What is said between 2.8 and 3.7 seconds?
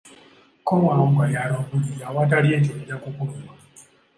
nja kukuluma.